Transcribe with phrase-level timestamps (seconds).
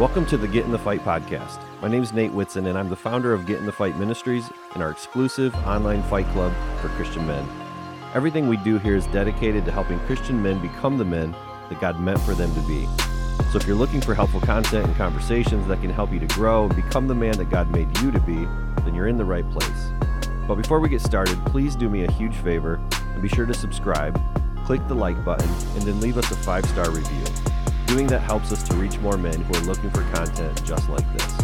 [0.00, 1.62] Welcome to the Get in the Fight podcast.
[1.82, 4.50] My name is Nate Whitson, and I'm the founder of Get in the Fight Ministries
[4.72, 7.46] and our exclusive online fight club for Christian men.
[8.14, 11.36] Everything we do here is dedicated to helping Christian men become the men
[11.68, 12.86] that God meant for them to be.
[13.52, 16.64] So if you're looking for helpful content and conversations that can help you to grow
[16.64, 18.46] and become the man that God made you to be,
[18.84, 19.92] then you're in the right place.
[20.48, 22.80] But before we get started, please do me a huge favor
[23.12, 24.18] and be sure to subscribe,
[24.64, 27.49] click the like button, and then leave us a five star review.
[27.90, 31.12] Doing that helps us to reach more men who are looking for content just like
[31.12, 31.38] this.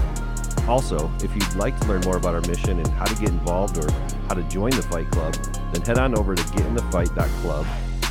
[0.69, 3.77] Also, if you'd like to learn more about our mission and how to get involved
[3.79, 3.91] or
[4.29, 5.35] how to join the Fight Club,
[5.73, 7.67] then head on over to getinthefight.club.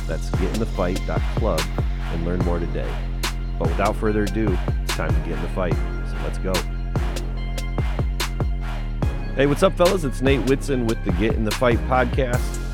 [0.06, 1.62] That's getinthefight.club
[2.12, 2.94] and learn more today.
[3.58, 5.72] But without further ado, it's time to get in the fight.
[5.72, 6.52] So let's go.
[9.34, 10.04] Hey, what's up, fellas?
[10.04, 12.65] It's Nate Whitson with the Get in the Fight podcast.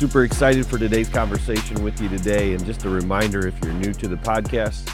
[0.00, 2.54] Super excited for today's conversation with you today.
[2.54, 4.86] And just a reminder if you're new to the podcast,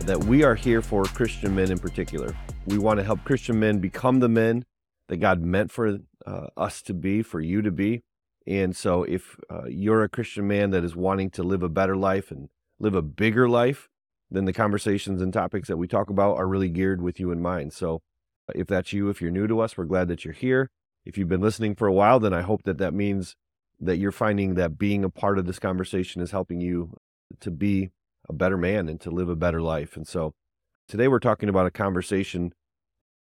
[0.00, 2.36] that we are here for Christian men in particular.
[2.66, 4.66] We want to help Christian men become the men
[5.08, 8.02] that God meant for uh, us to be, for you to be.
[8.46, 11.96] And so, if uh, you're a Christian man that is wanting to live a better
[11.96, 13.88] life and live a bigger life,
[14.30, 17.40] then the conversations and topics that we talk about are really geared with you in
[17.40, 17.72] mind.
[17.72, 18.02] So,
[18.54, 20.68] if that's you, if you're new to us, we're glad that you're here.
[21.06, 23.34] If you've been listening for a while, then I hope that that means
[23.82, 26.96] that you're finding that being a part of this conversation is helping you
[27.40, 27.90] to be
[28.28, 29.96] a better man and to live a better life.
[29.96, 30.34] And so
[30.88, 32.54] today we're talking about a conversation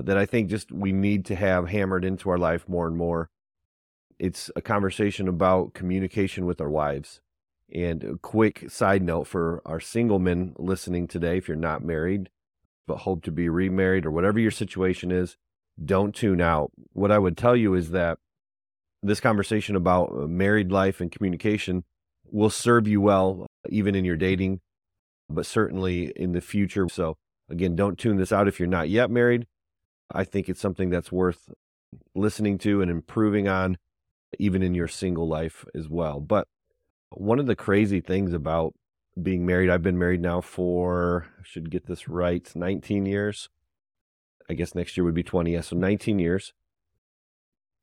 [0.03, 3.29] that I think just we need to have hammered into our life more and more.
[4.19, 7.21] It's a conversation about communication with our wives.
[7.75, 12.31] And a quick side note for our single men listening today, if you're not married,
[12.87, 15.37] but hope to be remarried or whatever your situation is,
[15.85, 16.71] don't tune out.
[16.93, 18.19] What I would tell you is that
[19.07, 21.85] this conversation about uh, married life and communication
[22.31, 24.61] will serve you well, even in your dating,
[25.29, 26.89] but certainly in the future.
[26.89, 27.17] So,
[27.49, 29.47] again, don't tune this out if you're not yet married.
[30.13, 31.51] I think it's something that's worth
[32.15, 33.79] listening to and improving on,
[34.39, 36.21] even in your single life as well.
[36.21, 36.49] But
[37.11, 38.75] one of the crazy things about
[39.21, 43.49] being married, I've been married now for, I should get this right, 19 years.
[44.49, 45.53] I guess next year would be 20.
[45.53, 46.53] Yeah, so 19 years.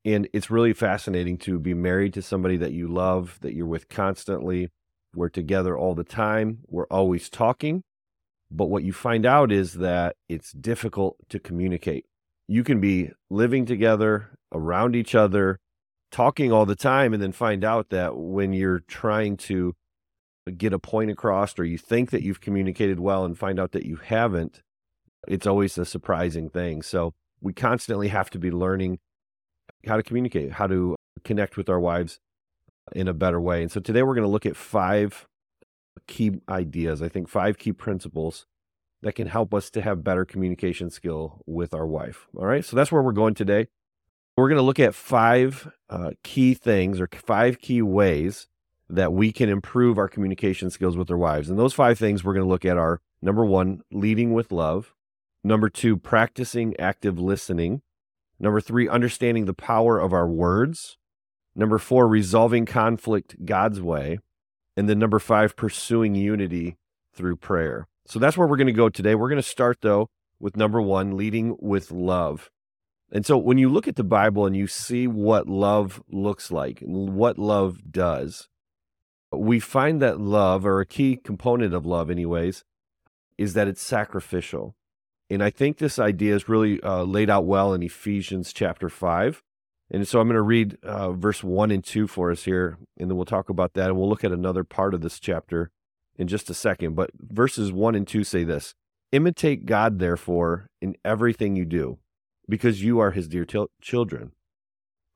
[0.04, 3.88] And it's really fascinating to be married to somebody that you love, that you're with
[3.88, 4.68] constantly.
[5.14, 6.58] We're together all the time.
[6.66, 7.82] We're always talking.
[8.50, 12.04] But what you find out is that it's difficult to communicate.
[12.46, 15.58] You can be living together around each other,
[16.12, 19.74] talking all the time, and then find out that when you're trying to
[20.58, 23.86] get a point across or you think that you've communicated well and find out that
[23.86, 24.60] you haven't,
[25.26, 26.82] it's always a surprising thing.
[26.82, 28.98] So we constantly have to be learning
[29.86, 32.20] how to communicate, how to connect with our wives
[32.92, 33.62] in a better way.
[33.62, 35.26] And so today we're going to look at five
[36.06, 38.46] key ideas, I think five key principles
[39.02, 42.26] that can help us to have better communication skill with our wife.
[42.36, 42.64] All right.
[42.64, 43.68] So that's where we're going today.
[44.36, 48.48] We're going to look at five uh, key things or five key ways
[48.88, 51.48] that we can improve our communication skills with our wives.
[51.48, 54.94] And those five things we're going to look at are number one, leading with love.
[55.42, 57.82] Number two, practicing active listening.
[58.38, 60.98] Number three, understanding the power of our words.
[61.54, 64.18] Number four, resolving conflict God's way.
[64.76, 66.76] And then number five, pursuing unity
[67.12, 67.86] through prayer.
[68.06, 69.14] So that's where we're going to go today.
[69.14, 72.50] We're going to start, though, with number one, leading with love.
[73.12, 76.80] And so when you look at the Bible and you see what love looks like
[76.80, 78.48] what love does,
[79.30, 82.64] we find that love, or a key component of love, anyways,
[83.38, 84.74] is that it's sacrificial.
[85.30, 89.42] And I think this idea is really uh, laid out well in Ephesians chapter 5.
[89.90, 93.10] And so I'm going to read uh, verse 1 and 2 for us here, and
[93.10, 93.88] then we'll talk about that.
[93.88, 95.70] And we'll look at another part of this chapter
[96.16, 96.94] in just a second.
[96.94, 98.74] But verses 1 and 2 say this
[99.12, 101.98] Imitate God, therefore, in everything you do,
[102.48, 104.32] because you are his dear t- children.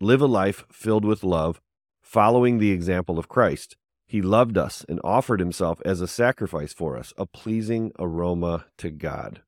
[0.00, 1.60] Live a life filled with love,
[2.02, 3.76] following the example of Christ.
[4.06, 8.90] He loved us and offered himself as a sacrifice for us, a pleasing aroma to
[8.90, 9.42] God.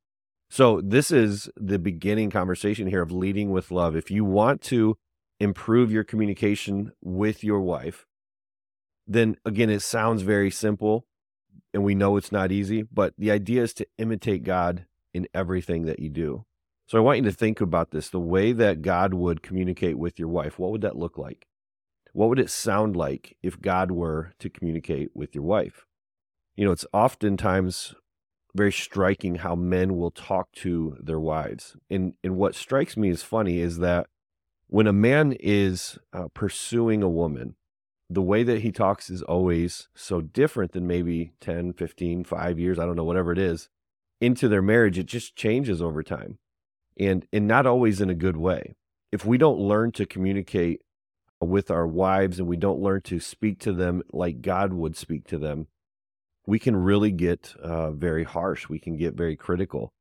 [0.53, 3.95] So, this is the beginning conversation here of leading with love.
[3.95, 4.97] If you want to
[5.39, 8.04] improve your communication with your wife,
[9.07, 11.07] then again, it sounds very simple
[11.72, 15.84] and we know it's not easy, but the idea is to imitate God in everything
[15.84, 16.45] that you do.
[16.89, 20.19] So, I want you to think about this the way that God would communicate with
[20.19, 20.59] your wife.
[20.59, 21.47] What would that look like?
[22.13, 25.86] What would it sound like if God were to communicate with your wife?
[26.57, 27.95] You know, it's oftentimes
[28.55, 31.77] very striking how men will talk to their wives.
[31.89, 34.07] And and what strikes me as funny is that
[34.67, 37.57] when a man is uh, pursuing a woman,
[38.09, 42.79] the way that he talks is always so different than maybe 10, 15, 5 years,
[42.79, 43.69] I don't know whatever it is,
[44.21, 46.39] into their marriage, it just changes over time
[46.99, 48.75] and, and not always in a good way.
[49.11, 50.83] If we don't learn to communicate
[51.41, 55.27] with our wives and we don't learn to speak to them like God would speak
[55.29, 55.69] to them,
[56.51, 58.69] we can really get uh, very harsh.
[58.69, 59.93] We can get very critical.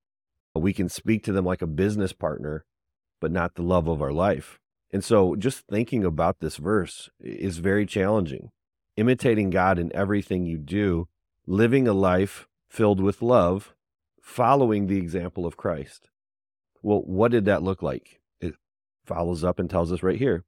[0.56, 2.66] We can speak to them like a business partner,
[3.22, 4.58] but not the love of our life.
[4.92, 8.50] And so just thinking about this verse is very challenging.
[8.98, 11.08] Imitating God in everything you do,
[11.46, 13.76] living a life filled with love,
[14.20, 16.10] following the example of Christ.
[16.82, 18.22] Well, what did that look like?
[18.42, 18.56] It
[19.06, 20.46] follows up and tells us right here.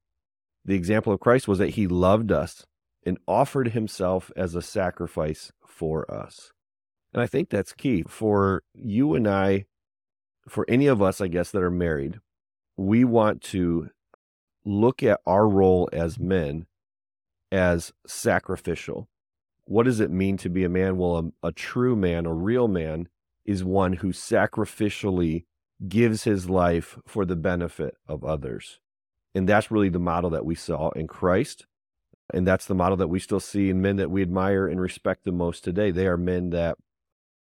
[0.64, 2.66] The example of Christ was that he loved us
[3.04, 6.52] and offered himself as a sacrifice for us.
[7.12, 9.66] And I think that's key for you and I,
[10.48, 12.20] for any of us, I guess, that are married.
[12.76, 13.90] We want to
[14.64, 16.66] look at our role as men
[17.50, 19.08] as sacrificial.
[19.66, 20.96] What does it mean to be a man?
[20.96, 23.08] Well, a, a true man, a real man,
[23.44, 25.44] is one who sacrificially
[25.88, 28.78] gives his life for the benefit of others.
[29.34, 31.66] And that's really the model that we saw in Christ.
[32.32, 35.24] And that's the model that we still see in men that we admire and respect
[35.24, 35.90] the most today.
[35.90, 36.78] They are men that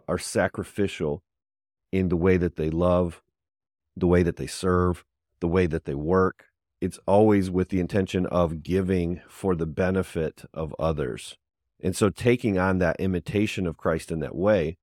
[0.08, 1.24] are sacrificial
[1.92, 3.22] in the way that they love,
[3.96, 5.06] the way that they serve,
[5.40, 6.46] the way that they work.
[6.82, 11.38] It's always with the intention of giving for the benefit of others.
[11.82, 14.78] And so taking on that imitation of Christ in that way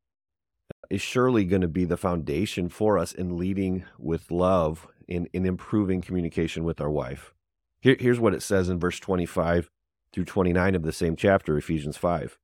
[0.71, 5.29] uh, is surely going to be the foundation for us in leading with love in,
[5.33, 7.33] in improving communication with our wife.
[7.81, 9.71] Here, here's what it says in verse 25
[10.17, 12.39] through 29 of the same chapter, Ephesians 5.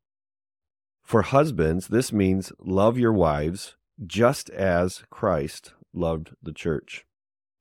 [1.03, 3.77] For husbands, this means love your wives
[4.07, 7.07] just as Christ loved the church.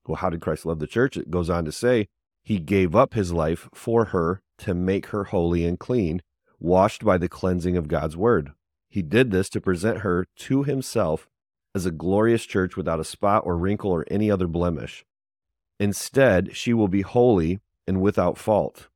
[0.06, 1.16] Well, how did Christ love the church?
[1.16, 2.10] It goes on to say,
[2.44, 6.22] He gave up His life for her to make her holy and clean,
[6.60, 8.52] washed by the cleansing of God's word.
[8.90, 11.30] He did this to present her to Himself
[11.74, 15.06] as a glorious church without a spot or wrinkle or any other blemish.
[15.80, 18.90] Instead, she will be holy and without fault.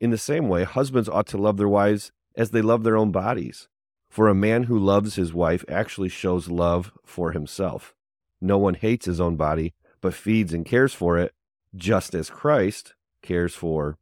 [0.00, 3.12] In the same way, husbands ought to love their wives as they love their own
[3.12, 3.68] bodies.
[4.08, 7.94] For a man who loves his wife actually shows love for himself.
[8.40, 11.32] No one hates his own body, but feeds and cares for it,
[11.76, 13.98] just as Christ cares for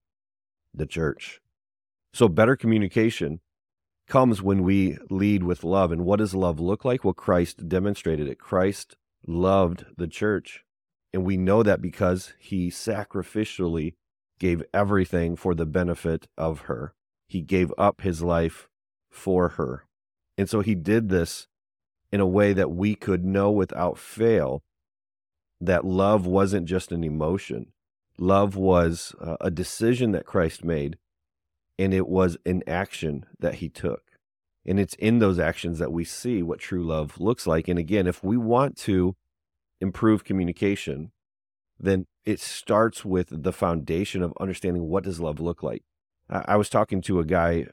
[0.73, 1.41] the church.
[2.15, 3.41] So, better communication
[4.07, 5.93] comes when we lead with love.
[5.93, 7.05] And what does love look like?
[7.05, 8.39] Well, Christ demonstrated it.
[8.39, 8.97] Christ
[9.27, 10.65] loved the church.
[11.13, 13.95] And we know that because he sacrificially
[14.39, 16.95] gave everything for the benefit of her.
[17.27, 18.69] He gave up his life
[19.11, 19.85] for her.
[20.37, 21.49] And so he did this
[22.11, 24.63] in a way that we could know without fail
[25.61, 27.73] that love wasn't just an emotion.
[28.19, 30.99] Love was uh, a decision that Christ made
[31.79, 34.03] and it was an action that he took.
[34.67, 37.69] And it's in those actions that we see what true love looks like.
[37.69, 39.15] And again, if we want to
[39.81, 41.13] improve communication,
[41.79, 45.83] then it starts with the foundation of understanding what does love look like.
[46.29, 47.67] I was talking to a guy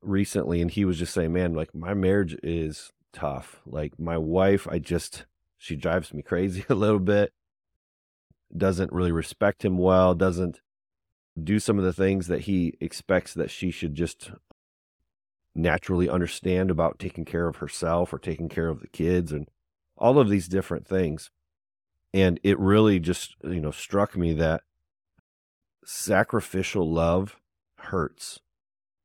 [0.00, 3.60] recently and he was just saying, man, like my marriage is tough.
[3.66, 5.26] Like my wife, I just,
[5.58, 7.32] she drives me crazy a little bit,
[8.56, 10.60] doesn't really respect him well, doesn't
[11.42, 14.30] do some of the things that he expects that she should just
[15.54, 19.48] naturally understand about taking care of herself or taking care of the kids and
[19.96, 21.30] all of these different things.
[22.14, 24.62] And it really just, you know, struck me that
[25.84, 27.36] sacrificial love
[27.78, 28.40] hurts.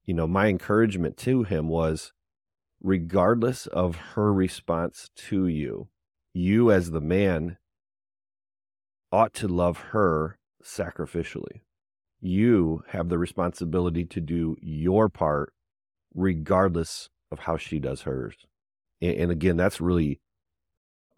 [0.06, 2.14] You know, my encouragement to him was
[2.82, 5.88] regardless of her response to you,
[6.34, 7.58] you as the man
[9.12, 11.62] ought to love her sacrificially
[12.20, 15.54] you have the responsibility to do your part
[16.16, 18.36] regardless of how she does hers.
[19.02, 20.20] And, again, that's really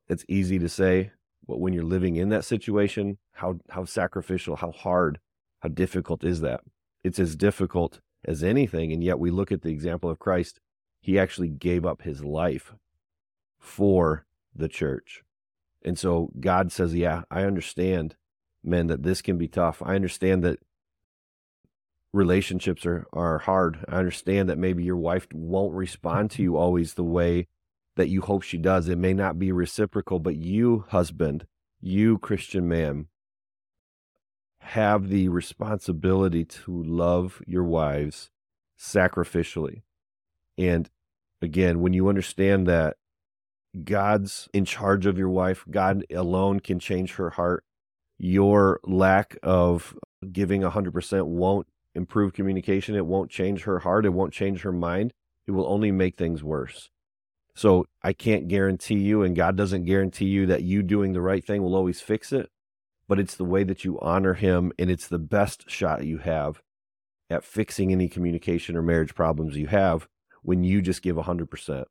[0.08, 1.12] it's easy to say,
[1.50, 5.20] but when you're living in that situation, how how sacrificial, how hard,
[5.62, 6.62] how difficult is that?
[7.04, 10.60] It's as difficult as anything, and yet we look at the example of Christ.
[11.02, 12.74] He actually gave up his life
[13.58, 14.26] for
[14.56, 15.24] the church.
[15.84, 18.16] And so God says, Yeah, I understand,
[18.64, 19.82] men, that this can be tough.
[19.84, 20.60] I understand that
[22.14, 23.86] relationships are, are hard.
[23.88, 26.44] I understand that maybe your wife won't respond to mm-hmm.
[26.44, 27.48] you always the way
[28.00, 28.88] that you hope she does.
[28.88, 31.46] It may not be reciprocal, but you, husband,
[31.82, 33.08] you, Christian man,
[34.62, 38.32] have the responsibility to love your wives
[38.80, 39.82] sacrificially.
[40.58, 40.90] And
[41.42, 42.96] again, when you understand that
[43.84, 47.66] God's in charge of your wife, God alone can change her heart.
[48.18, 49.94] Your lack of
[50.32, 52.96] giving 100% won't improve communication.
[52.96, 54.06] It won't change her heart.
[54.06, 55.12] It won't change her mind.
[55.48, 56.90] It will only make things worse.
[57.60, 61.46] So I can't guarantee you, and God doesn't guarantee you that you doing the right
[61.46, 62.48] thing will always fix it,
[63.06, 66.62] but it's the way that you honor Him, and it's the best shot you have
[67.30, 70.08] at fixing any communication or marriage problems you have
[70.42, 71.84] when you just give 100%,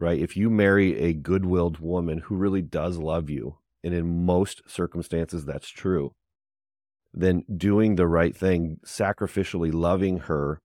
[0.00, 0.18] right?
[0.18, 4.62] If you marry a good willed woman who really does love you, and in most
[4.66, 6.10] circumstances that's true,
[7.12, 10.58] then doing the right thing, sacrificially loving her,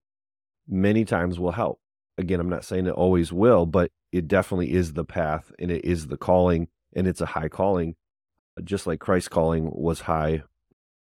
[0.66, 1.78] many times will help.
[2.18, 5.84] Again, I'm not saying it always will, but it definitely is the path and it
[5.84, 7.94] is the calling and it's a high calling,
[8.62, 10.42] just like Christ's calling was high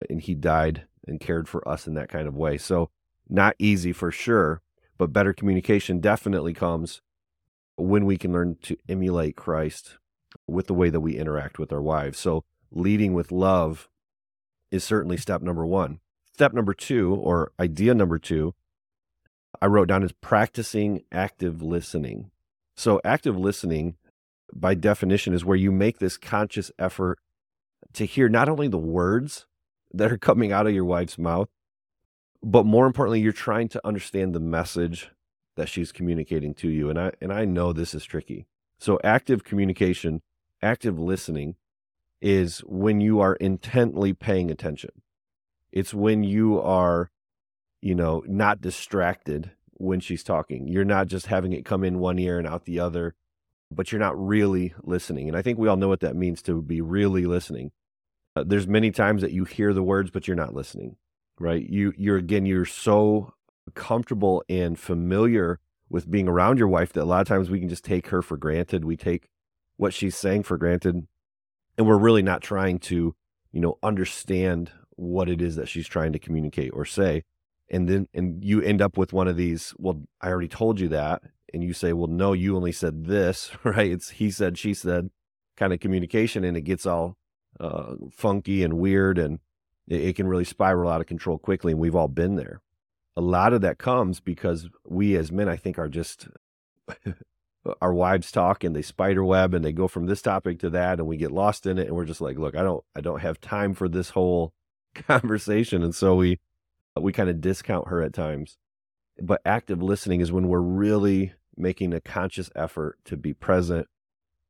[0.08, 2.58] and he died and cared for us in that kind of way.
[2.58, 2.90] So,
[3.28, 4.62] not easy for sure,
[4.96, 7.02] but better communication definitely comes
[7.76, 9.98] when we can learn to emulate Christ
[10.46, 12.18] with the way that we interact with our wives.
[12.18, 13.88] So, leading with love
[14.70, 16.00] is certainly step number one.
[16.32, 18.54] Step number two, or idea number two,
[19.60, 22.30] I wrote down is practicing active listening.
[22.76, 23.96] So, active listening,
[24.52, 27.18] by definition, is where you make this conscious effort
[27.94, 29.46] to hear not only the words
[29.92, 31.48] that are coming out of your wife's mouth,
[32.42, 35.10] but more importantly, you're trying to understand the message
[35.56, 36.88] that she's communicating to you.
[36.88, 38.46] And I and I know this is tricky.
[38.78, 40.22] So, active communication,
[40.62, 41.56] active listening
[42.20, 44.90] is when you are intently paying attention.
[45.72, 47.10] It's when you are,
[47.80, 50.68] you know, not distracted when she's talking.
[50.68, 53.14] You're not just having it come in one ear and out the other,
[53.70, 55.28] but you're not really listening.
[55.28, 57.70] And I think we all know what that means to be really listening.
[58.34, 60.96] Uh, there's many times that you hear the words, but you're not listening,
[61.38, 61.68] right?
[61.68, 63.34] You, you're again, you're so
[63.74, 67.68] comfortable and familiar with being around your wife that a lot of times we can
[67.68, 68.84] just take her for granted.
[68.84, 69.28] We take
[69.76, 71.06] what she's saying for granted
[71.78, 73.14] and we're really not trying to
[73.52, 77.22] you know understand what it is that she's trying to communicate or say
[77.70, 80.88] and then and you end up with one of these well i already told you
[80.88, 81.22] that
[81.52, 83.90] and you say well no you only said this right?
[83.90, 85.10] It's he said she said
[85.56, 87.16] kind of communication and it gets all
[87.58, 89.40] uh, funky and weird and
[89.88, 92.60] it, it can really spiral out of control quickly and we've all been there.
[93.16, 96.28] A lot of that comes because we as men i think are just
[97.80, 100.98] our wives talk and they spider web and they go from this topic to that
[100.98, 103.20] and we get lost in it and we're just like look i don't i don't
[103.20, 104.52] have time for this whole
[104.94, 106.38] conversation and so we
[107.02, 108.56] we kind of discount her at times
[109.20, 113.88] but active listening is when we're really making a conscious effort to be present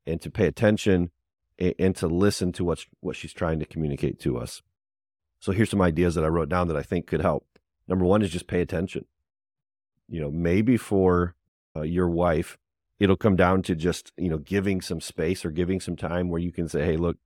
[0.06, 1.10] and to pay attention
[1.58, 4.62] and, and to listen to what's what she's trying to communicate to us.
[5.40, 7.46] So here's some ideas that i wrote down that i think could help.
[7.86, 9.06] Number one is just pay attention.
[10.08, 11.34] You know maybe for
[11.76, 12.58] uh, your wife
[12.98, 16.40] it'll come down to just you know giving some space or giving some time where
[16.40, 17.16] you can say hey look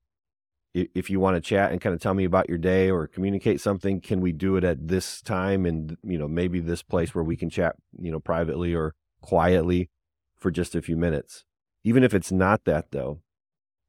[0.75, 3.61] if you want to chat and kind of tell me about your day or communicate
[3.61, 7.25] something can we do it at this time and you know maybe this place where
[7.25, 9.91] we can chat you know privately or quietly
[10.39, 11.45] for just a few minutes
[11.85, 13.21] even if it's not that though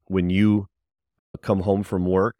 [0.06, 0.68] when you
[1.40, 2.36] come home from work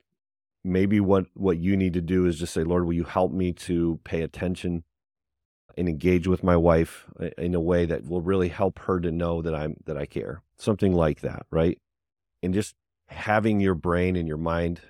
[0.63, 3.53] maybe what what you need to do is just say lord will you help me
[3.53, 4.85] to pay attention
[5.77, 7.07] and engage with my wife
[7.39, 10.43] in a way that will really help her to know that I'm that I care.
[10.57, 11.79] Something like that, right?
[12.43, 12.75] And just
[13.07, 14.81] having your brain and your mind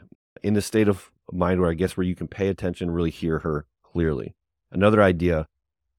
[0.43, 3.41] in the state of mind where I guess where you can pay attention, really hear
[3.41, 4.35] her clearly.
[4.71, 5.49] Another idea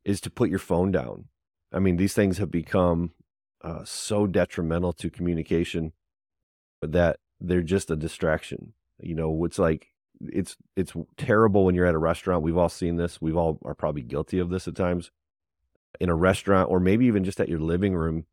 [0.04, 1.26] is to put your phone down.
[1.74, 3.12] I mean, these things have become
[3.62, 5.94] uh, so detrimental to communication
[6.82, 8.74] that they're just a distraction.
[9.00, 9.88] You know, it's like
[10.22, 12.44] it's it's terrible when you're at a restaurant.
[12.44, 13.22] We've all seen this.
[13.22, 15.12] We've all are probably guilty of this at times
[16.00, 18.26] in a restaurant or maybe even just at your living room,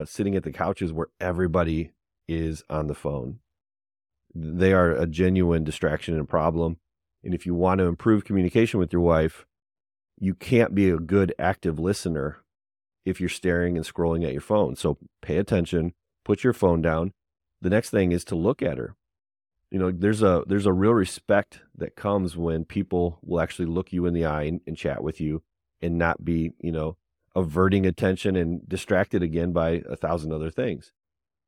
[0.00, 1.92] uh, sitting at the couches where everybody
[2.28, 3.38] is on the phone.
[4.34, 6.78] They are a genuine distraction and problem.
[7.24, 9.46] And if you want to improve communication with your wife,
[10.18, 12.38] you can't be a good active listener
[13.04, 14.76] if you're staring and scrolling at your phone.
[14.76, 15.94] So pay attention,
[16.24, 17.12] put your phone down.
[17.60, 18.94] The next thing is to look at her
[19.70, 23.92] you know there's a there's a real respect that comes when people will actually look
[23.92, 25.42] you in the eye and, and, chat with you
[25.82, 26.96] and not be you know
[27.34, 30.92] averting attention and distracted again by a thousand other things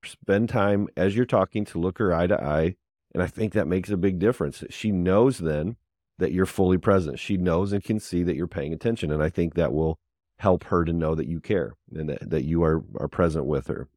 [0.04, 2.76] spend time as you're talking to look her eye to eye
[3.12, 5.76] and i think that makes a big difference she knows then
[6.19, 9.28] that you're fully present she knows and can see that you're paying attention and i
[9.28, 9.99] think that will
[10.38, 13.66] help her to know that you care and that, that you are are present with
[13.66, 13.88] her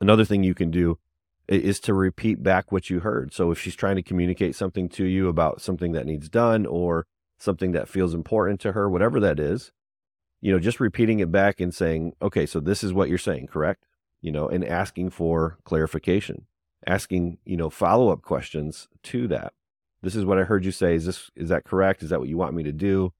[0.00, 0.98] another thing you can do
[1.50, 3.34] is to repeat back what you heard.
[3.34, 7.06] So if she's trying to communicate something to you about something that needs done or
[7.38, 9.72] something that feels important to her, whatever that is,
[10.40, 13.48] you know, just repeating it back and saying, okay, so this is what you're saying,
[13.48, 13.84] correct?
[14.22, 16.46] You know, and asking for clarification,
[16.86, 19.54] asking, you know, follow up questions to that.
[20.02, 20.94] This is what I heard you say.
[20.94, 22.02] Is this, is that correct?
[22.02, 23.12] Is that what you want me to do?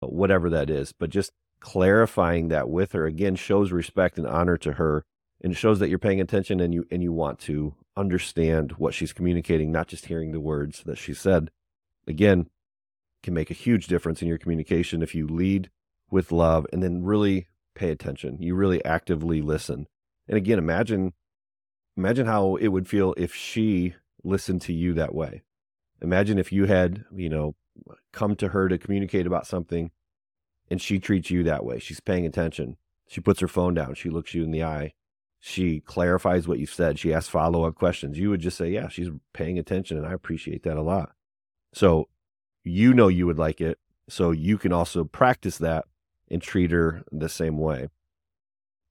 [0.00, 0.92] Whatever that is.
[0.92, 5.04] But just clarifying that with her again shows respect and honor to her
[5.40, 9.12] and shows that you're paying attention and you and you want to understand what she's
[9.12, 11.50] communicating, not just hearing the words that she said.
[12.06, 12.48] Again,
[13.22, 15.70] can make a huge difference in your communication if you lead
[16.10, 18.40] with love and then really pay attention.
[18.40, 19.86] You really actively listen.
[20.28, 21.14] And again, imagine
[21.96, 25.42] imagine how it would feel if she listened to you that way.
[26.00, 27.56] Imagine if you had, you know,
[28.12, 29.90] come to her to communicate about something
[30.70, 31.78] and she treats you that way.
[31.78, 32.76] She's paying attention.
[33.08, 33.94] She puts her phone down.
[33.94, 34.92] She looks you in the eye.
[35.40, 36.98] She clarifies what you've said.
[36.98, 38.18] She asks follow up questions.
[38.18, 39.96] You would just say, Yeah, she's paying attention.
[39.96, 41.12] And I appreciate that a lot.
[41.72, 42.08] So
[42.64, 43.78] you know you would like it.
[44.08, 45.84] So you can also practice that
[46.30, 47.88] and treat her the same way.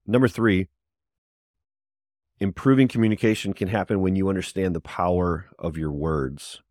[0.05, 0.69] Number three,
[2.39, 6.61] improving communication can happen when you understand the power of your words.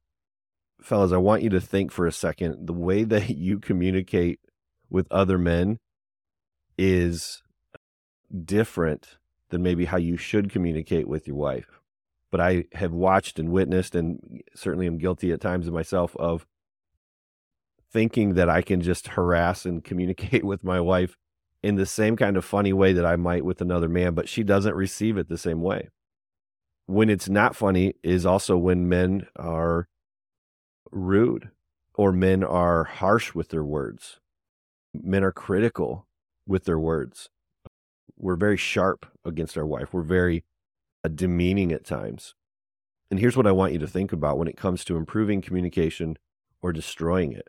[0.80, 4.40] Fellas, I want you to think for a second the way that you communicate
[4.88, 5.78] with other men
[6.78, 7.42] is
[8.44, 9.16] different
[9.50, 11.80] than maybe how you should communicate with your wife.
[12.30, 16.46] But I have watched and witnessed, and certainly am guilty at times of myself, of
[17.92, 21.16] thinking that I can just harass and communicate with my wife
[21.66, 24.44] in the same kind of funny way that I might with another man, but she
[24.44, 25.88] doesn't receive it the same way.
[26.86, 29.88] When it's not funny is also when men are
[30.92, 31.50] rude
[31.94, 34.20] or men are harsh with their words.
[34.94, 36.06] Men are critical
[36.46, 37.30] with their words.
[38.16, 39.92] We're very sharp against our wife.
[39.92, 40.44] We're very
[41.02, 42.36] uh, demeaning at times.
[43.10, 46.16] And here's what I want you to think about when it comes to improving communication
[46.62, 47.48] or destroying it.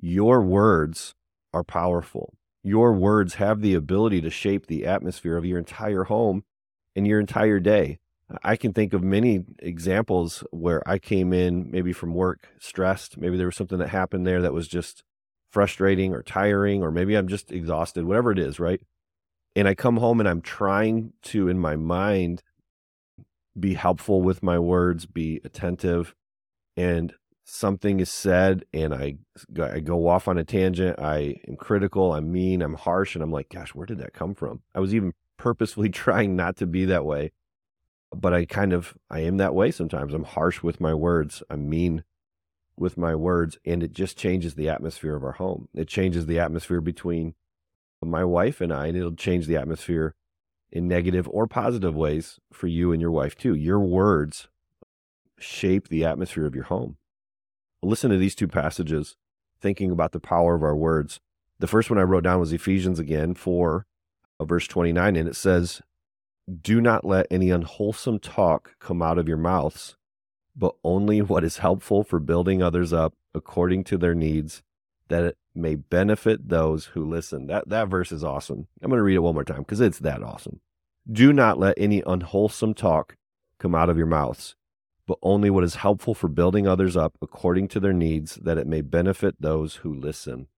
[0.00, 1.14] Your words
[1.52, 2.32] are powerful.
[2.66, 6.44] Your words have the ability to shape the atmosphere of your entire home
[6.96, 7.98] and your entire day.
[8.42, 13.18] I can think of many examples where I came in maybe from work stressed.
[13.18, 15.04] Maybe there was something that happened there that was just
[15.52, 18.80] frustrating or tiring, or maybe I'm just exhausted, whatever it is, right?
[19.54, 22.42] And I come home and I'm trying to, in my mind,
[23.60, 26.14] be helpful with my words, be attentive.
[26.76, 27.14] And
[27.44, 29.16] something is said and I,
[29.60, 30.98] I go off on a tangent.
[30.98, 32.14] I am critical.
[32.14, 32.62] I'm mean.
[32.62, 33.14] I'm harsh.
[33.14, 34.62] And I'm like, gosh, where did that come from?
[34.74, 37.32] I was even purposefully trying not to be that way.
[38.14, 40.14] But I kind of, I am that way sometimes.
[40.14, 41.42] I'm harsh with my words.
[41.50, 42.04] I'm mean
[42.76, 43.58] with my words.
[43.64, 45.68] And it just changes the atmosphere of our home.
[45.74, 47.34] It changes the atmosphere between
[48.02, 50.14] my wife and I, and it'll change the atmosphere
[50.70, 53.54] in negative or positive ways for you and your wife too.
[53.54, 54.48] Your words
[55.38, 56.96] shape the atmosphere of your home
[57.84, 59.16] listen to these two passages,
[59.60, 61.20] thinking about the power of our words.
[61.58, 63.86] The first one I wrote down was Ephesians again, 4,
[64.40, 65.80] uh, verse 29, and it says,
[66.60, 69.96] Do not let any unwholesome talk come out of your mouths,
[70.56, 74.62] but only what is helpful for building others up according to their needs,
[75.08, 77.46] that it may benefit those who listen.
[77.46, 78.66] That, that verse is awesome.
[78.82, 80.60] I'm going to read it one more time because it's that awesome.
[81.10, 83.16] Do not let any unwholesome talk
[83.58, 84.56] come out of your mouths
[85.06, 88.66] but only what is helpful for building others up according to their needs, that it
[88.66, 90.48] may benefit those who listen.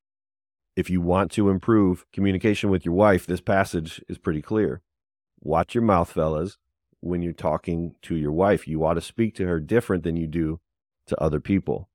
[0.77, 4.83] If you want to improve communication with your wife, this passage is pretty clear.
[5.41, 6.59] Watch your mouth, fellas,
[7.01, 8.69] when you're talking to your wife.
[8.69, 10.61] You ought to speak to her different than you do
[11.07, 11.89] to other people.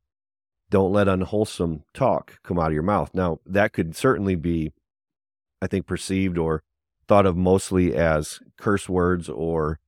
[0.70, 3.12] Don't let unwholesome talk come out of your mouth.
[3.14, 4.72] Now, that could certainly be,
[5.62, 6.64] I think, perceived or
[7.08, 9.80] thought of mostly as curse words or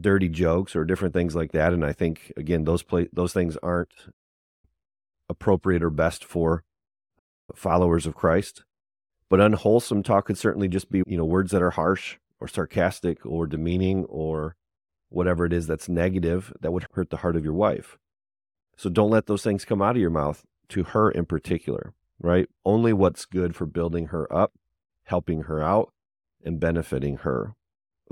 [0.00, 1.72] dirty jokes or different things like that.
[1.72, 3.92] And I think again, those play, those things aren't
[5.28, 6.64] appropriate or best for
[7.54, 8.64] followers of Christ.
[9.28, 13.24] But unwholesome talk could certainly just be, you know, words that are harsh or sarcastic
[13.24, 14.56] or demeaning or
[15.08, 17.98] whatever it is that's negative that would hurt the heart of your wife.
[18.76, 22.48] So don't let those things come out of your mouth to her in particular, right?
[22.64, 24.52] Only what's good for building her up,
[25.04, 25.92] helping her out,
[26.44, 27.54] and benefiting her.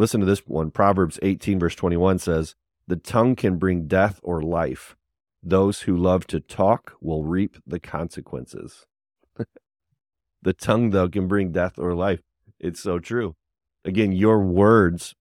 [0.00, 0.70] Listen to this one.
[0.70, 2.54] Proverbs 18, verse 21 says,
[2.86, 4.96] The tongue can bring death or life.
[5.42, 8.86] Those who love to talk will reap the consequences.
[10.42, 12.20] the tongue, though, can bring death or life.
[12.58, 13.36] It's so true.
[13.84, 15.14] Again, your words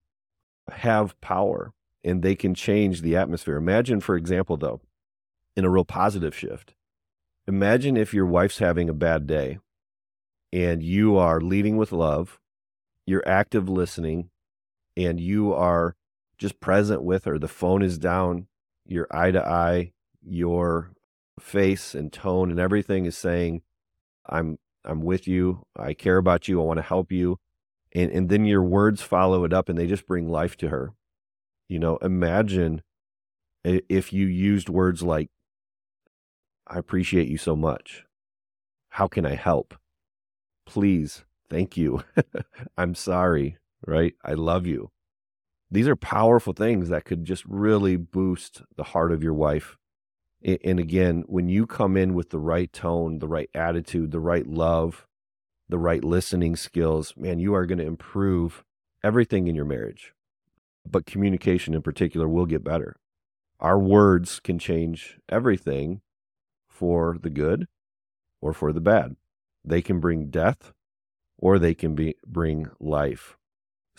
[0.72, 3.58] have power and they can change the atmosphere.
[3.58, 4.80] Imagine, for example, though,
[5.58, 6.74] in a real positive shift.
[7.50, 9.60] Imagine if your wife's having a bad day
[10.54, 12.40] and you are leading with love,
[13.06, 14.30] you're active listening,
[15.06, 15.96] and you are
[16.38, 17.40] just present with her.
[17.40, 18.48] The phone is down,
[18.86, 20.92] your eye to eye, your
[21.40, 23.62] face and tone and everything is saying,
[24.28, 25.64] I'm I'm with you.
[25.76, 26.62] I care about you.
[26.62, 27.38] I want to help you.
[27.94, 30.94] And and then your words follow it up and they just bring life to her.
[31.68, 32.82] You know, imagine
[33.64, 35.30] if you used words like
[36.68, 38.06] I appreciate you so much.
[38.90, 39.76] How can I help?
[40.66, 42.04] Please, thank you.
[42.78, 44.14] I'm sorry right?
[44.24, 44.92] I love you.
[45.72, 49.78] These are powerful things that could just really boost the heart of your wife.
[50.44, 54.48] And again, when you come in with the right tone, the right attitude, the right
[54.48, 55.06] love,
[55.68, 58.64] the right listening skills, man, you are going to improve
[59.04, 60.14] everything in your marriage.
[60.90, 62.96] But communication in particular will get better.
[63.60, 66.02] Our words can change everything
[66.68, 67.68] for the good
[68.42, 69.18] or for the bad.
[69.66, 70.72] They can bring death
[71.38, 73.38] or they can be, bring life.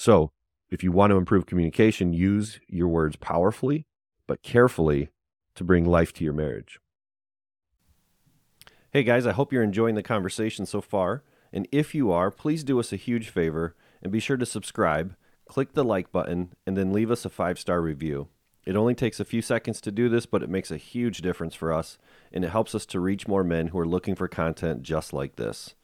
[0.01, 0.33] So,
[0.71, 3.85] if you want to improve communication, use your words powerfully,
[4.27, 5.11] but carefully
[5.57, 6.81] to bring life to your marriage.
[8.95, 11.23] Hey guys, I hope you're enjoying the conversation so far.
[11.53, 15.17] And if you are, please do us a huge favor and be sure to subscribe,
[15.47, 18.29] click the like button, and then leave us a five star review.
[18.65, 21.55] It only takes a few seconds to do this, but it makes a huge difference
[21.55, 21.99] for us,
[22.33, 25.37] and it helps us to reach more men who are looking for content just like
[25.37, 25.75] this.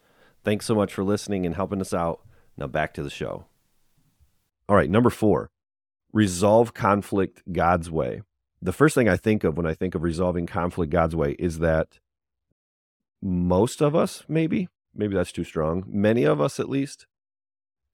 [0.43, 2.23] Thanks so much for listening and helping us out.
[2.57, 3.45] Now back to the show.
[4.69, 5.51] All right, number four,
[6.13, 8.23] resolve conflict God's way.
[8.61, 11.61] The first thing I think of when I think of resolving conflict God's way is
[11.61, 12.01] that
[13.23, 17.07] most of us, maybe, maybe that's too strong, many of us at least,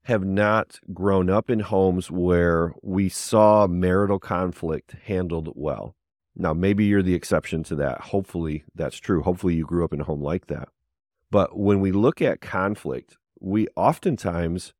[0.04, 5.94] have not grown up in homes where we saw marital conflict handled well.
[6.34, 8.00] Now, maybe you're the exception to that.
[8.00, 9.22] Hopefully, that's true.
[9.22, 10.70] Hopefully, you grew up in a home like that.
[11.30, 14.72] But when we look at conflict, we oftentimes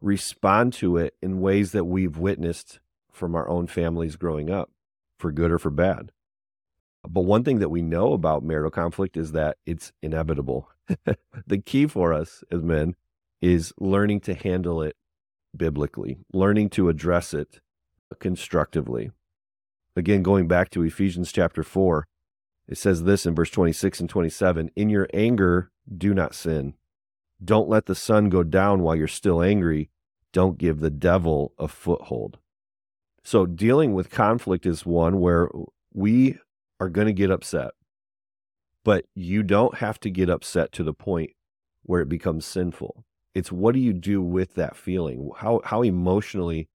[0.00, 2.80] respond to it in ways that we've witnessed
[3.10, 4.70] from our own families growing up,
[5.18, 6.12] for good or for bad.
[7.08, 10.68] But one thing that we know about marital conflict is that it's inevitable.
[11.46, 12.94] the key for us as men
[13.40, 14.96] is learning to handle it
[15.56, 17.60] biblically, learning to address it
[18.18, 19.10] constructively.
[19.96, 22.06] Again, going back to Ephesians chapter 4,
[22.68, 26.74] it says this in verse 26 and 27 In your anger, do not sin.
[27.42, 29.90] Don't let the sun go down while you're still angry.
[30.32, 32.38] Don't give the devil a foothold.
[33.22, 35.48] So, dealing with conflict is one where
[35.92, 36.38] we
[36.80, 37.72] are going to get upset,
[38.84, 41.30] but you don't have to get upset to the point
[41.82, 43.04] where it becomes sinful.
[43.34, 45.30] It's what do you do with that feeling?
[45.36, 46.68] How how emotionally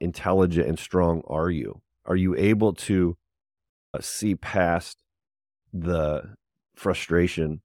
[0.00, 1.82] intelligent and strong are you?
[2.04, 3.16] Are you able to
[3.92, 4.98] uh, see past
[5.72, 6.36] the
[6.74, 7.60] frustration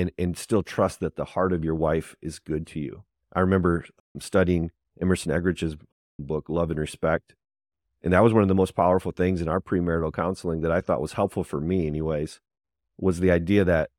[0.00, 3.04] and and still trust that the heart of your wife is good to you?
[3.32, 3.84] I remember
[4.18, 5.78] studying Emerson Eggerichs'
[6.18, 7.34] book Love and Respect,
[8.02, 10.80] and that was one of the most powerful things in our premarital counseling that I
[10.80, 12.40] thought was helpful for me anyways
[12.98, 13.90] was the idea that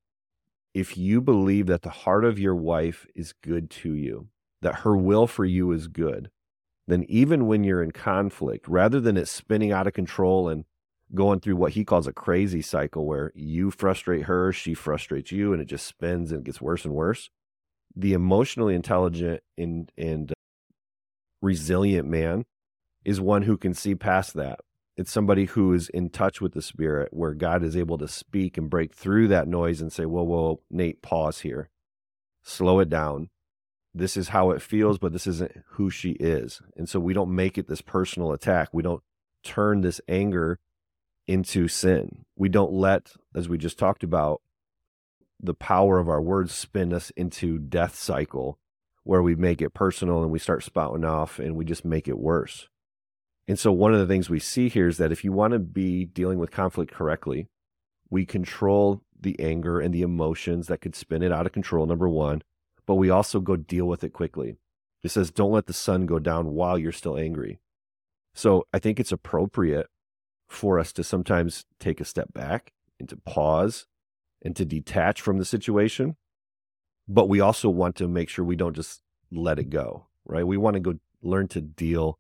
[0.73, 4.27] if you believe that the heart of your wife is good to you,
[4.61, 6.29] that her will for you is good,
[6.87, 10.65] then even when you're in conflict, rather than it spinning out of control and
[11.13, 15.53] going through what he calls a crazy cycle where you frustrate her, she frustrates you,
[15.53, 17.29] and it just spins and gets worse and worse,
[17.95, 20.35] the emotionally intelligent and, and uh,
[21.41, 22.45] resilient man
[23.03, 24.59] is one who can see past that
[24.97, 28.57] it's somebody who is in touch with the spirit where God is able to speak
[28.57, 31.69] and break through that noise and say, Whoa, whoa, Nate, pause here.
[32.43, 33.29] Slow it down.
[33.93, 36.61] This is how it feels, but this isn't who she is.
[36.77, 38.69] And so we don't make it this personal attack.
[38.73, 39.01] We don't
[39.43, 40.59] turn this anger
[41.31, 42.25] into sin.
[42.35, 44.41] We don't let, as we just talked about,
[45.39, 48.59] the power of our words spin us into death cycle
[49.03, 52.19] where we make it personal and we start spouting off and we just make it
[52.19, 52.67] worse.
[53.47, 55.59] And so, one of the things we see here is that if you want to
[55.59, 57.47] be dealing with conflict correctly,
[58.09, 62.09] we control the anger and the emotions that could spin it out of control, number
[62.09, 62.43] one,
[62.85, 64.57] but we also go deal with it quickly.
[65.01, 67.59] It says, don't let the sun go down while you're still angry.
[68.33, 69.87] So, I think it's appropriate
[70.51, 73.87] for us to sometimes take a step back and to pause
[74.43, 76.17] and to detach from the situation.
[77.07, 80.45] But we also want to make sure we don't just let it go, right?
[80.45, 82.19] We want to go learn to deal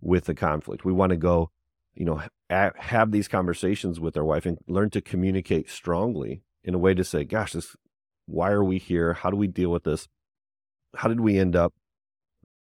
[0.00, 0.84] with the conflict.
[0.84, 1.50] We want to go,
[1.94, 6.74] you know, ha- have these conversations with our wife and learn to communicate strongly in
[6.74, 7.74] a way to say, gosh, this,
[8.26, 9.14] why are we here?
[9.14, 10.08] How do we deal with this?
[10.96, 11.74] How did we end up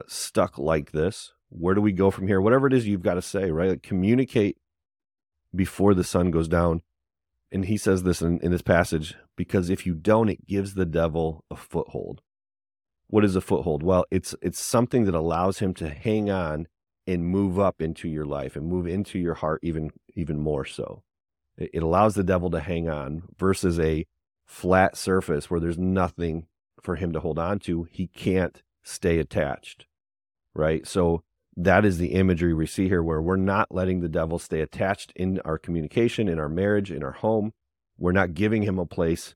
[0.06, 1.32] stuck like this?
[1.48, 2.42] Where do we go from here?
[2.42, 3.70] Whatever it is you've got to say, right?
[3.70, 4.58] Like communicate
[5.54, 6.82] before the sun goes down.
[7.50, 10.84] And he says this in, in this passage because if you don't, it gives the
[10.84, 12.20] devil a foothold.
[13.08, 13.82] What is a foothold?
[13.82, 16.66] Well, it's it's something that allows him to hang on
[17.06, 21.02] and move up into your life and move into your heart even even more so.
[21.56, 24.04] It, it allows the devil to hang on versus a
[24.46, 26.46] flat surface where there's nothing
[26.82, 27.84] for him to hold on to.
[27.90, 29.86] He can't stay attached.
[30.54, 30.86] Right?
[30.86, 31.22] So
[31.60, 35.12] that is the imagery we see here where we're not letting the devil stay attached
[35.16, 37.52] in our communication, in our marriage, in our home.
[37.98, 39.34] We're not giving him a place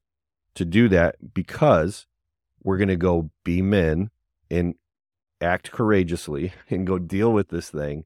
[0.54, 2.06] to do that because
[2.62, 4.10] we're going to go be men
[4.48, 4.76] and
[5.40, 8.04] act courageously and go deal with this thing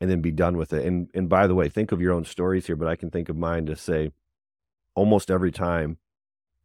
[0.00, 0.84] and then be done with it.
[0.84, 3.28] And and by the way, think of your own stories here, but I can think
[3.28, 4.10] of mine to say
[4.96, 5.98] almost every time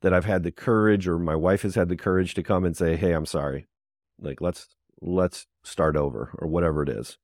[0.01, 2.75] that I've had the courage or my wife has had the courage to come and
[2.75, 3.67] say, "Hey, I'm sorry."
[4.19, 4.69] Like let's
[5.01, 7.17] let's start over or whatever it is.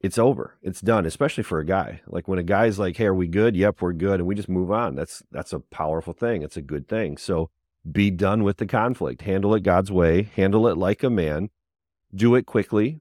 [0.00, 0.58] It's over.
[0.62, 2.02] It's done, especially for a guy.
[2.06, 4.48] Like when a guy's like, "Hey, are we good?" "Yep, we're good." And we just
[4.48, 4.94] move on.
[4.94, 6.42] That's that's a powerful thing.
[6.42, 7.16] It's a good thing.
[7.16, 7.50] So
[7.90, 9.22] be done with the conflict.
[9.22, 10.22] Handle it God's way.
[10.34, 11.50] Handle it like a man.
[12.14, 13.00] Do it quickly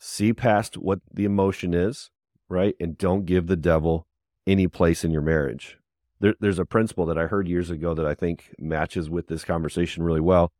[0.00, 2.10] see past what the emotion is,
[2.48, 2.74] right?
[2.80, 4.06] And don't give the devil
[4.46, 5.78] any place in your marriage.
[6.18, 9.44] There, there's a principle that I heard years ago that I think matches with this
[9.44, 10.52] conversation really well.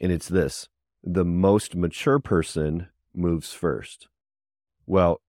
[0.00, 0.68] And it's this
[1.02, 4.08] the most mature person moves first.
[4.86, 5.20] Well,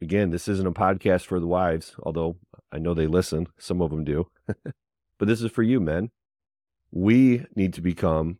[0.00, 2.36] again, this isn't a podcast for the wives, although
[2.70, 3.46] I know they listen.
[3.58, 4.28] Some of them do.
[4.46, 6.10] but this is for you, men.
[6.90, 8.38] We need to become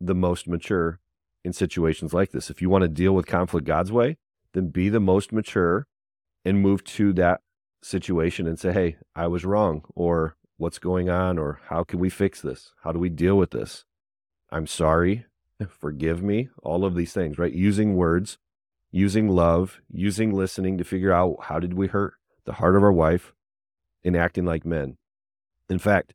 [0.00, 1.00] the most mature
[1.44, 2.50] in situations like this.
[2.50, 4.18] If you want to deal with conflict God's way,
[4.52, 5.86] then be the most mature
[6.44, 7.40] and move to that
[7.82, 12.10] situation and say, hey, I was wrong, or what's going on, or how can we
[12.10, 12.72] fix this?
[12.82, 13.84] How do we deal with this?
[14.50, 15.26] I'm sorry,
[15.68, 17.52] forgive me, all of these things, right?
[17.52, 18.38] Using words,
[18.90, 22.14] using love, using listening to figure out how did we hurt
[22.44, 23.32] the heart of our wife
[24.04, 24.96] and acting like men.
[25.68, 26.14] In fact,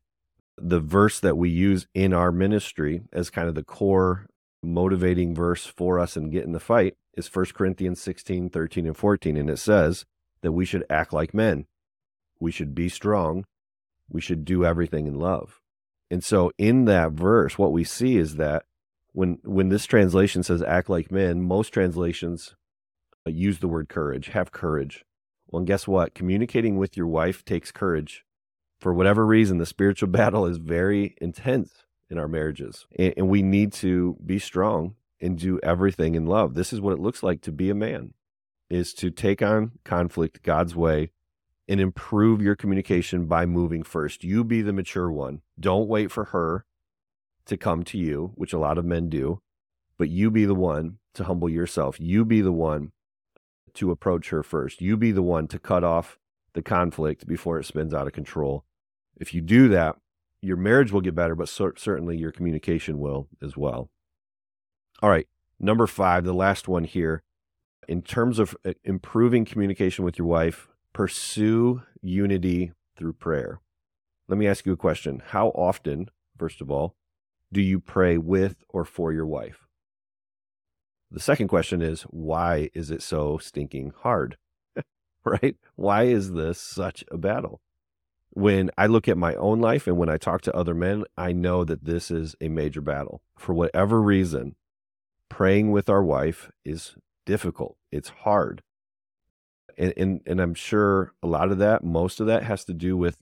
[0.56, 4.26] the verse that we use in our ministry as kind of the core
[4.62, 8.96] motivating verse for us and get in the fight is 1 Corinthians 16, 13, and
[8.96, 9.36] 14.
[9.36, 10.04] And it says
[10.42, 11.66] that we should act like men.
[12.40, 13.44] We should be strong.
[14.08, 15.60] We should do everything in love.
[16.10, 18.64] And so in that verse, what we see is that
[19.12, 22.54] when when this translation says act like men, most translations
[23.26, 25.04] uh, use the word courage, have courage.
[25.48, 26.14] Well, and guess what?
[26.14, 28.24] Communicating with your wife takes courage.
[28.80, 32.86] For whatever reason, the spiritual battle is very intense in our marriages.
[32.96, 36.54] And, and we need to be strong and do everything in love.
[36.54, 38.14] This is what it looks like to be a man
[38.68, 41.10] is to take on conflict God's way
[41.68, 44.24] and improve your communication by moving first.
[44.24, 45.42] You be the mature one.
[45.60, 46.64] Don't wait for her
[47.46, 49.40] to come to you, which a lot of men do,
[49.98, 52.00] but you be the one to humble yourself.
[52.00, 52.92] You be the one
[53.74, 54.80] to approach her first.
[54.80, 56.18] You be the one to cut off
[56.54, 58.64] the conflict before it spins out of control.
[59.16, 59.96] If you do that,
[60.40, 63.90] your marriage will get better, but cer- certainly your communication will as well.
[65.00, 65.28] All right,
[65.58, 67.22] number five, the last one here.
[67.88, 73.60] In terms of uh, improving communication with your wife, pursue unity through prayer.
[74.28, 75.22] Let me ask you a question.
[75.28, 76.94] How often, first of all,
[77.52, 79.66] do you pray with or for your wife?
[81.10, 84.38] The second question is, why is it so stinking hard?
[85.24, 85.56] right?
[85.76, 87.60] Why is this such a battle?
[88.34, 91.32] when I look at my own life and when I talk to other men, I
[91.32, 93.20] know that this is a major battle.
[93.36, 94.56] For whatever reason,
[95.28, 97.76] praying with our wife is difficult.
[97.90, 98.62] It's hard.
[99.76, 102.96] And, and and I'm sure a lot of that, most of that has to do
[102.96, 103.18] with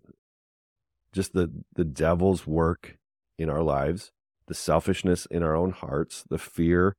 [1.12, 2.98] just the the devil's work
[3.38, 4.12] in our lives,
[4.50, 6.96] the selfishness in our own hearts, the fear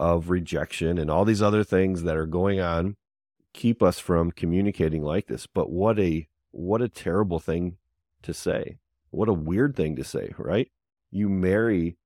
[0.00, 2.96] of rejection and all these other things that are going on
[3.54, 5.46] keep us from communicating like this.
[5.46, 7.76] But what a what a terrible thing
[8.22, 8.78] to say.
[9.10, 10.68] What a weird thing to say, right?
[11.12, 11.96] You marry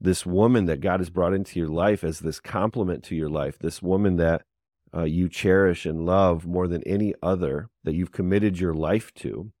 [0.00, 3.60] this woman that God has brought into your life as this complement to your life,
[3.60, 4.42] this woman that
[4.92, 9.52] uh, you cherish and love more than any other, that you've committed your life to,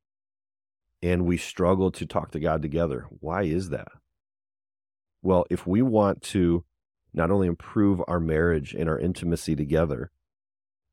[1.00, 3.06] and we struggle to talk to God together.
[3.20, 3.88] Why is that?
[5.24, 6.64] Well, if we want to
[7.12, 10.12] not only improve our marriage and our intimacy together,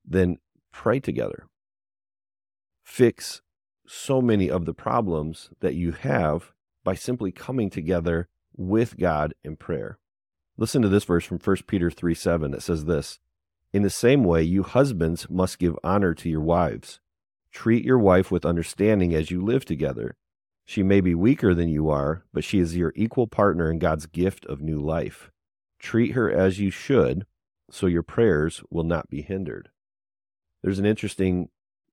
[0.03, 0.37] then
[0.71, 1.45] pray together
[2.91, 3.41] fix
[3.87, 6.51] so many of the problems that you have
[6.83, 9.97] by simply coming together with God in prayer.
[10.57, 13.19] Listen to this verse from 1 Peter 3 7 that says this
[13.71, 16.99] In the same way, you husbands must give honor to your wives.
[17.51, 20.15] Treat your wife with understanding as you live together.
[20.65, 24.05] She may be weaker than you are, but she is your equal partner in God's
[24.05, 25.31] gift of new life.
[25.79, 27.25] Treat her as you should,
[27.69, 29.69] so your prayers will not be hindered.
[30.61, 31.49] There's an interesting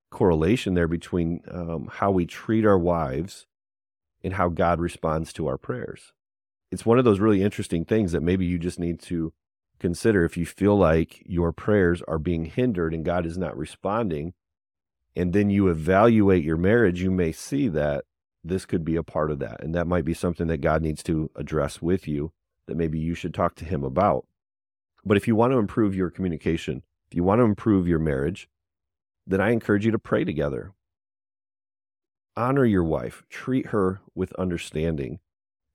[0.09, 3.47] correlation there between um, how we treat our wives
[4.23, 6.13] and how God responds to our prayers.
[6.71, 9.33] It's one of those really interesting things that maybe you just need to
[9.79, 14.33] consider if you feel like your prayers are being hindered and God is not responding.
[15.15, 18.05] And then you evaluate your marriage, you may see that
[18.43, 19.61] this could be a part of that.
[19.61, 22.31] And that might be something that God needs to address with you
[22.67, 24.25] that maybe you should talk to Him about.
[25.05, 28.49] But if you want to improve your communication, if you want to improve your marriage,
[29.25, 30.73] then I encourage you to pray together.
[32.35, 35.19] Honor your wife, treat her with understanding.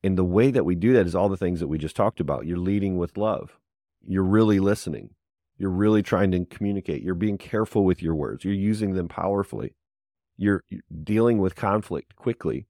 [0.03, 2.21] And the way that we do that is all the things that we just talked
[2.21, 2.47] about.
[2.47, 3.59] You're leading with love.
[4.07, 5.11] you're really listening.
[5.57, 7.03] You're really trying to communicate.
[7.03, 8.45] You're being careful with your words.
[8.45, 9.75] You're using them powerfully.
[10.37, 10.65] You're
[11.03, 12.67] dealing with conflict quickly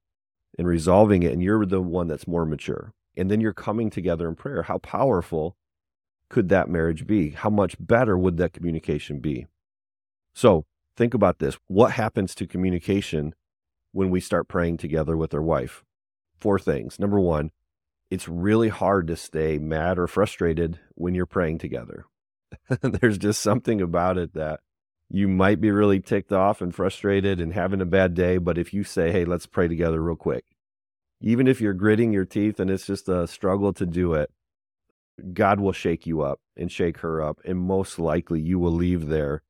[0.59, 2.93] and resolving it, and you're the one that's more mature.
[3.17, 4.63] And then you're coming together in prayer.
[4.63, 5.57] How powerful
[6.29, 7.31] could that marriage be?
[7.31, 9.47] How much better would that communication be?
[10.35, 11.57] So think about this.
[11.69, 13.35] What happens to communication
[13.93, 15.85] when we start praying together with our wife?
[16.39, 16.99] Four things.
[16.99, 17.51] Number one,
[18.11, 22.07] it's really hard to stay mad or frustrated when you're praying together.
[22.81, 24.61] There's just something about it that
[25.11, 28.39] you might be really ticked off and frustrated and having a bad day.
[28.39, 30.45] But if you say, hey, let's pray together real quick,
[31.21, 34.31] even if you're gritting your teeth and it's just a struggle to do it,
[35.33, 37.41] God will shake you up and shake her up.
[37.45, 39.43] And most likely you will leave there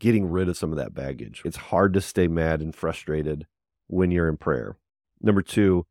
[0.00, 1.42] getting rid of some of that baggage.
[1.44, 3.46] It's hard to stay mad and frustrated
[3.86, 4.76] when you're in prayer.
[5.20, 5.86] Number two,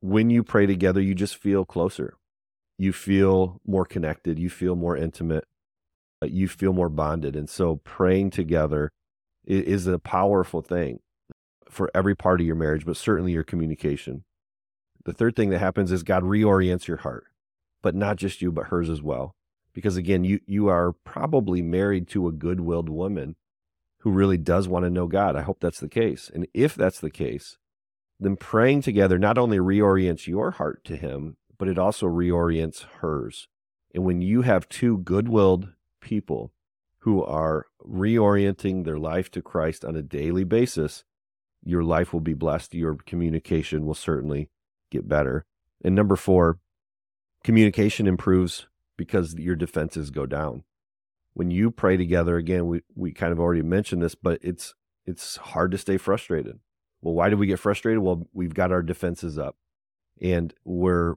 [0.00, 2.18] when you pray together, you just feel closer.
[2.76, 4.38] You feel more connected.
[4.38, 5.46] You feel more intimate.
[6.24, 7.36] Uh, you feel more bonded.
[7.36, 8.90] And so praying together
[9.46, 11.00] is a powerful thing
[11.68, 14.24] for every part of your marriage, but certainly your communication.
[15.04, 17.24] The third thing that happens is God reorients your heart,
[17.82, 19.34] but not just you, but hers as well.
[19.74, 23.36] Because again, you, you are probably married to a good willed woman
[23.98, 25.36] who really does want to know God.
[25.36, 26.30] I hope that's the case.
[26.32, 27.58] And if that's the case,
[28.18, 33.48] then praying together not only reorients your heart to Him, but it also reorients hers.
[33.94, 35.68] And when you have two good willed
[36.04, 36.52] people
[37.00, 41.04] who are reorienting their life to Christ on a daily basis,
[41.64, 42.74] your life will be blessed.
[42.74, 44.48] Your communication will certainly
[44.90, 45.44] get better.
[45.82, 46.58] And number four,
[47.42, 50.62] communication improves because your defenses go down.
[51.32, 55.36] When you pray together, again, we, we kind of already mentioned this, but it's it's
[55.36, 56.60] hard to stay frustrated.
[57.02, 57.98] Well, why do we get frustrated?
[57.98, 59.56] Well, we've got our defenses up
[60.22, 61.16] and we're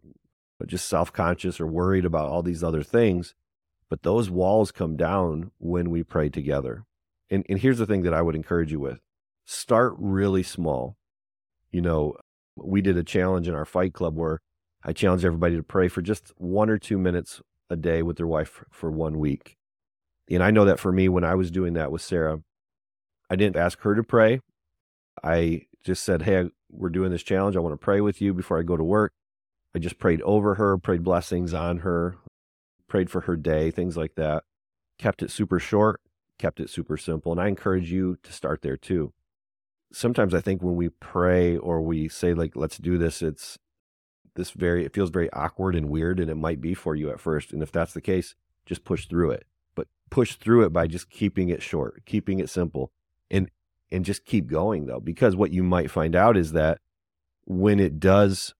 [0.65, 3.35] just self conscious or worried about all these other things.
[3.89, 6.85] But those walls come down when we pray together.
[7.29, 8.99] And, and here's the thing that I would encourage you with
[9.45, 10.97] start really small.
[11.71, 12.15] You know,
[12.55, 14.39] we did a challenge in our fight club where
[14.83, 18.27] I challenged everybody to pray for just one or two minutes a day with their
[18.27, 19.57] wife for one week.
[20.29, 22.41] And I know that for me, when I was doing that with Sarah,
[23.29, 24.41] I didn't ask her to pray.
[25.23, 27.55] I just said, Hey, we're doing this challenge.
[27.55, 29.11] I want to pray with you before I go to work.
[29.73, 32.17] I just prayed over her, prayed blessings on her,
[32.87, 34.43] prayed for her day, things like that.
[34.97, 36.01] Kept it super short,
[36.37, 37.31] kept it super simple.
[37.31, 39.13] And I encourage you to start there too.
[39.91, 43.57] Sometimes I think when we pray or we say, like, let's do this, it's
[44.35, 46.19] this very, it feels very awkward and weird.
[46.19, 47.53] And it might be for you at first.
[47.53, 49.45] And if that's the case, just push through it.
[49.75, 52.91] But push through it by just keeping it short, keeping it simple.
[53.29, 53.49] And
[53.91, 56.79] and just keep going though because what you might find out is that
[57.45, 58.53] when it does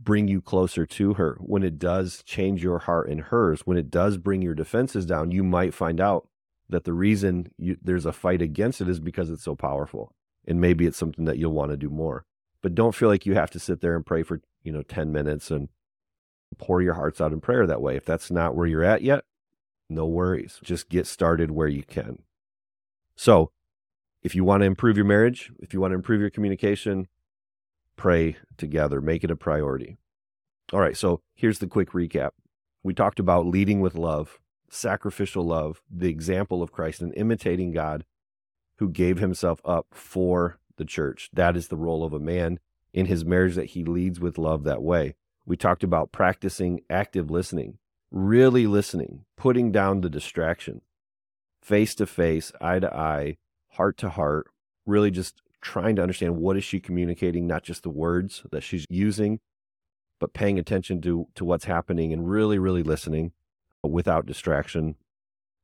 [0.00, 1.36] bring you closer to her.
[1.40, 5.30] When it does change your heart and hers when it does bring your defenses down
[5.30, 6.28] you might find out
[6.68, 10.12] that the reason you, there's a fight against it is because it's so powerful.
[10.46, 12.24] And maybe it's something that you'll want to do more.
[12.62, 15.12] But don't feel like you have to sit there and pray for you know 10
[15.12, 15.68] minutes and
[16.56, 17.96] pour your hearts out in prayer that way.
[17.96, 19.24] If that's not where you're at yet
[19.88, 20.58] no worries.
[20.62, 22.22] Just get started where you can.
[23.16, 23.50] So
[24.22, 27.08] if you want to improve your marriage, if you want to improve your communication,
[27.98, 29.98] pray together, make it a priority.
[30.72, 32.30] All right, so here's the quick recap.
[32.82, 34.38] We talked about leading with love,
[34.70, 38.04] sacrificial love, the example of Christ, and imitating God
[38.78, 41.28] who gave himself up for the church.
[41.32, 42.60] That is the role of a man
[42.94, 45.16] in his marriage that he leads with love that way.
[45.44, 47.78] We talked about practicing active listening,
[48.10, 50.82] really listening, putting down the distraction,
[51.60, 53.38] face to face, eye to eye,
[53.72, 54.48] heart to heart,
[54.86, 58.86] really just trying to understand what is she communicating, not just the words that she's
[58.88, 59.40] using,
[60.20, 63.32] but paying attention to to what's happening and really, really listening
[63.82, 64.96] without distraction.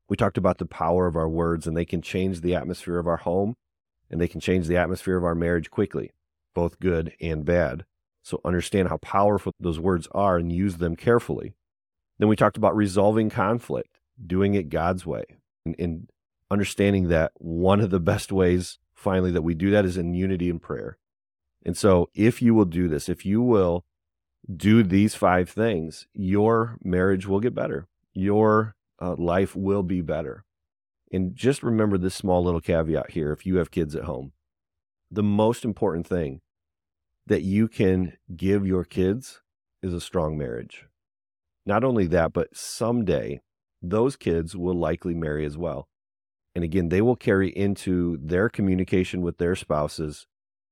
[0.08, 3.06] We talked about the power of our words and they can change the atmosphere of
[3.06, 3.54] our home
[4.10, 6.12] and they can change the atmosphere of our marriage quickly,
[6.54, 7.84] both good and bad.
[8.22, 11.54] So understand how powerful those words are and use them carefully.
[12.18, 15.24] Then we talked about resolving conflict, doing it God's way,
[15.66, 16.10] and, and
[16.50, 20.50] understanding that one of the best ways finally that we do that is in unity
[20.50, 20.98] and prayer.
[21.64, 23.84] And so if you will do this, if you will
[24.54, 27.86] do these five things, your marriage will get better.
[28.12, 30.44] Your uh, life will be better.
[31.12, 34.32] And just remember this small little caveat here if you have kids at home.
[35.10, 36.40] The most important thing
[37.26, 39.42] that you can give your kids
[39.82, 40.86] is a strong marriage.
[41.64, 43.40] Not only that, but someday
[43.80, 45.88] those kids will likely marry as well.
[46.54, 50.26] And again, they will carry into their communication with their spouses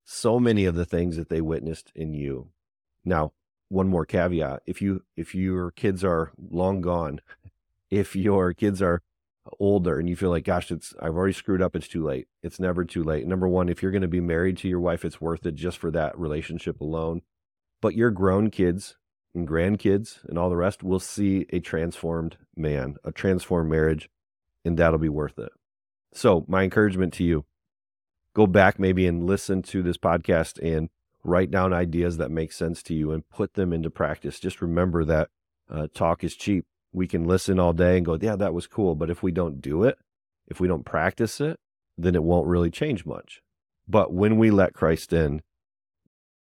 [0.04, 2.48] so many of the things that they witnessed in you.
[3.04, 3.32] Now,
[3.68, 4.62] one more caveat.
[4.66, 7.20] If you if your kids are long gone,
[7.90, 9.02] if your kids are
[9.58, 12.28] older and you feel like gosh it's I've already screwed up it's too late.
[12.42, 13.26] It's never too late.
[13.26, 15.78] Number 1, if you're going to be married to your wife it's worth it just
[15.78, 17.22] for that relationship alone.
[17.80, 18.96] But your grown kids
[19.34, 24.08] and grandkids and all the rest will see a transformed man, a transformed marriage
[24.64, 25.50] and that'll be worth it.
[26.12, 27.44] So, my encouragement to you
[28.34, 30.88] go back maybe and listen to this podcast and
[31.24, 34.40] write down ideas that make sense to you and put them into practice.
[34.40, 35.28] Just remember that
[35.70, 36.64] uh, talk is cheap.
[36.92, 38.94] We can listen all day and go, yeah, that was cool.
[38.94, 39.98] But if we don't do it,
[40.46, 41.58] if we don't practice it,
[41.96, 43.40] then it won't really change much.
[43.88, 45.42] But when we let Christ in,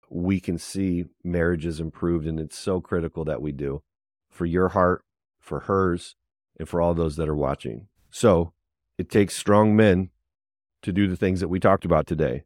[0.09, 2.25] we can see marriages improved.
[2.25, 3.83] And it's so critical that we do
[4.29, 5.03] for your heart,
[5.39, 6.15] for hers,
[6.57, 7.87] and for all those that are watching.
[8.09, 8.53] So
[8.99, 10.09] it takes strong men
[10.81, 12.43] to do the things that we talked about today.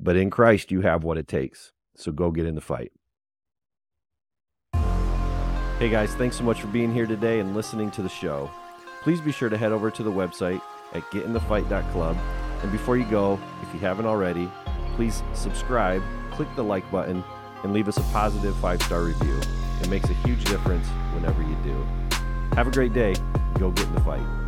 [0.00, 1.72] But in Christ, you have what it takes.
[1.94, 2.90] So go get in the fight.
[5.78, 8.50] Hey guys, thanks so much for being here today and listening to the show.
[9.02, 10.60] Please be sure to head over to the website
[10.94, 12.16] at getinthefight.club.
[12.62, 14.50] And before you go, if you haven't already,
[14.96, 16.02] please subscribe,
[16.32, 17.22] click the like button,
[17.62, 19.40] and leave us a positive five star review.
[19.80, 21.86] It makes a huge difference whenever you do.
[22.56, 23.14] Have a great day.
[23.60, 24.47] Go get in the fight.